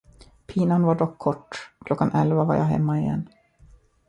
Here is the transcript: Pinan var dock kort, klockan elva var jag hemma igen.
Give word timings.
Pinan 0.47 0.83
var 0.83 0.95
dock 0.95 1.17
kort, 1.17 1.69
klockan 1.85 2.11
elva 2.13 2.43
var 2.43 2.55
jag 2.55 2.63
hemma 2.63 2.99
igen. 2.99 3.29